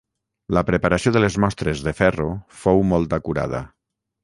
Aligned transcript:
La 0.57 0.63
preparació 0.69 1.11
de 1.17 1.21
les 1.23 1.37
mostres 1.43 1.85
de 1.89 1.95
ferro 2.01 2.27
fou 2.65 2.83
molt 2.95 3.17
acurada. 3.21 3.63